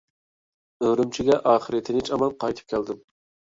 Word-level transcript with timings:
ئۈرۈمچىگە 0.85 1.37
ئاخىرى 1.51 1.85
تىنچ-ئامان 1.93 2.37
قايتىپ 2.41 2.77
كەلدىم. 2.77 3.05